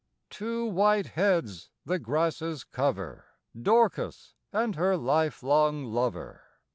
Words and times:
IV 0.01 0.29
Two 0.31 0.65
white 0.65 1.05
heads 1.09 1.69
the 1.85 1.99
grasses 1.99 2.63
cover: 2.63 3.25
Dorcas, 3.55 4.33
and 4.51 4.73
her 4.75 4.97
lifelong 4.97 5.83
lover. 5.85 6.41